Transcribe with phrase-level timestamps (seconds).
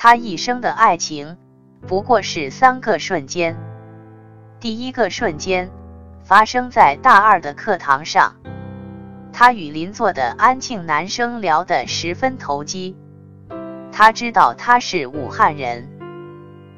[0.00, 1.36] 他一生的爱情
[1.88, 3.56] 不过是三个瞬间。
[4.60, 5.72] 第一个瞬间
[6.22, 8.36] 发生在大二的课堂上，
[9.32, 12.96] 他与邻座的安庆男生聊得十分投机。
[13.90, 15.88] 他知道他是武汉人。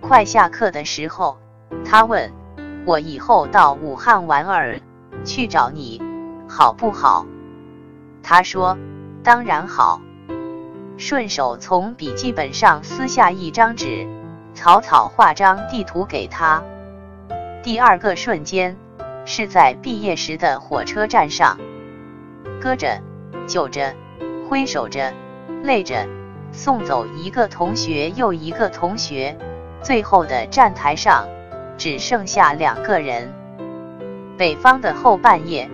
[0.00, 1.38] 快下课的时候，
[1.84, 2.32] 他问
[2.84, 4.80] 我以后到武汉玩儿，
[5.24, 6.02] 去找你，
[6.48, 7.26] 好不好？
[8.24, 8.76] 他说
[9.22, 10.00] 当然好。
[10.96, 14.06] 顺手从笔记本上撕下一张纸，
[14.54, 16.62] 草草画张地图给他。
[17.62, 18.76] 第二个瞬间
[19.24, 21.58] 是在毕业时的火车站上，
[22.60, 23.00] 搁着、
[23.46, 23.94] 就着、
[24.48, 25.12] 挥手着、
[25.62, 26.06] 累着，
[26.52, 29.36] 送走一个同学又一个同学。
[29.82, 31.28] 最后的站台上
[31.76, 33.34] 只剩下两个人。
[34.38, 35.68] 北方的后半夜，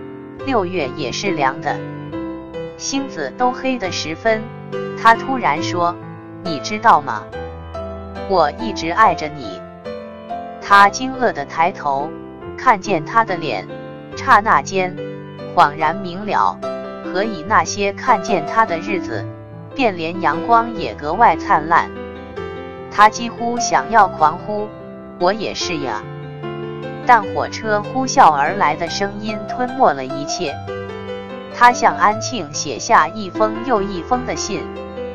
[0.45, 1.79] 六月也是凉的，
[2.81, 4.41] 星子都黑得十分。
[4.99, 5.95] 他突然说
[6.43, 7.23] ：“你知道吗？
[8.27, 9.61] 我一直爱着你。”
[10.67, 12.09] 他惊愕地抬头，
[12.57, 13.67] 看见他的脸，
[14.17, 14.97] 刹那间
[15.55, 16.57] 恍然明了，
[17.05, 19.23] 何以那些看见他的日子，
[19.75, 21.91] 便连阳光也格外灿烂？
[22.89, 24.67] 他几乎想要狂呼
[25.21, 26.01] ：“我也是呀！”
[27.05, 30.55] 但火车呼啸而来的声音吞没了一切。
[31.61, 34.63] 他向安庆写下一封又一封的信。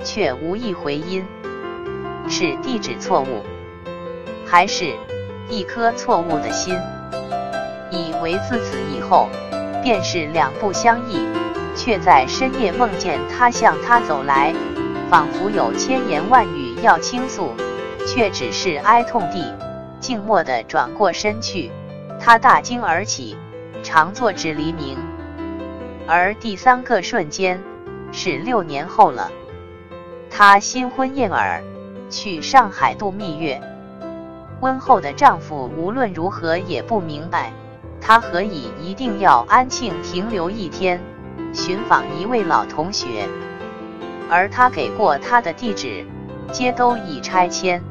[0.05, 1.27] 却无一回音，
[2.28, 3.42] 是地址错误，
[4.47, 4.94] 还是
[5.50, 6.78] 一颗错误的心？
[7.91, 9.28] 以为自此以后
[9.83, 11.27] 便是两不相依，
[11.75, 14.55] 却在深夜梦见他向他走来，
[15.10, 17.53] 仿佛有千言万语要倾诉，
[18.06, 19.53] 却只是哀痛地
[19.98, 21.72] 静默地转过身去。
[22.20, 23.36] 他大惊而起，
[23.83, 24.97] 常坐至黎明。
[26.09, 27.61] 而第三个瞬间
[28.12, 29.31] 是六年后了。
[30.31, 31.62] 她新婚燕尔，
[32.11, 33.61] 去上海度蜜月。
[34.61, 37.53] 温厚的丈夫无论如何也不明白，
[38.01, 41.00] 她何以一定要安庆停留一天，
[41.53, 43.28] 寻访一位老同学。
[44.31, 46.05] 而他给过她的地址，
[46.53, 47.83] 皆都已拆迁。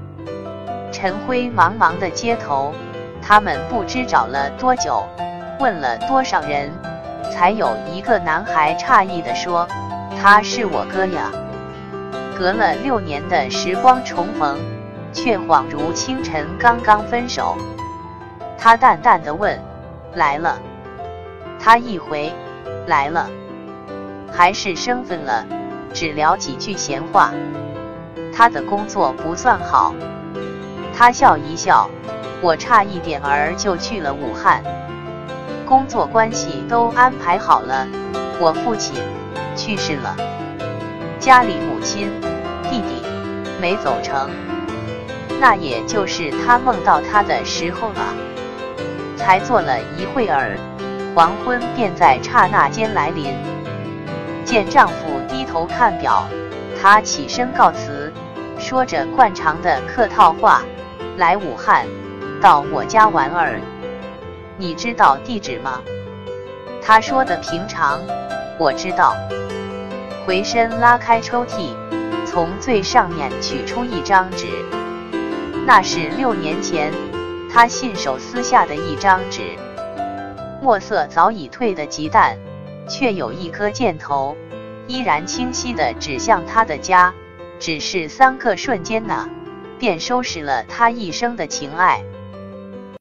[0.92, 2.74] 晨灰茫茫的街头，
[3.22, 5.06] 他们不知找了多久，
[5.60, 6.72] 问了多少人，
[7.32, 9.68] 才有一个男孩诧异地说
[10.22, 11.32] ：“他是我哥呀。”
[12.38, 14.60] 隔了六年的时光重逢，
[15.14, 17.58] 却恍如清晨刚刚分手。
[18.58, 19.60] 他淡淡的问
[20.16, 20.60] ：“来了？”
[21.60, 22.34] 他一回
[22.88, 23.30] ：“来了。”
[24.32, 25.46] 还是生分了，
[25.94, 27.32] 只聊几句闲话。
[28.36, 29.96] 他的工作不算好。
[30.94, 31.90] 他笑一笑
[32.44, 34.62] ：“我差一点儿就去了武汉，
[35.66, 37.88] 工作关系都安排好了。
[38.40, 38.96] 我父亲
[39.56, 40.16] 去世了。”
[41.20, 42.12] 家里母亲、
[42.70, 43.02] 弟弟
[43.60, 44.30] 没走成，
[45.40, 48.14] 那也就是他梦到他的时候了。
[49.18, 50.56] 才坐了一会儿，
[51.16, 53.34] 黄昏便在刹那间来临。
[54.44, 56.28] 见丈夫低头看表，
[56.80, 58.14] 她起身告辞，
[58.60, 60.62] 说着惯常的客套话
[61.18, 61.88] ：“来武汉，
[62.40, 63.60] 到我家玩儿。
[64.58, 65.82] 你知道地址吗？”
[66.82, 68.00] 他说的平常，
[68.60, 69.16] 我知道。
[70.26, 71.76] 回身拉开抽屉，
[72.26, 74.48] 从最上面取出一张纸，
[75.66, 76.92] 那是六年前
[77.52, 79.42] 他信手撕下的一张纸，
[80.62, 82.38] 墨色早已褪得极淡，
[82.88, 84.36] 却有一颗箭头
[84.88, 87.14] 依然清晰地指向他的家。
[87.60, 89.30] 只是三个瞬间呢，
[89.80, 92.04] 便收拾了他一生的情爱。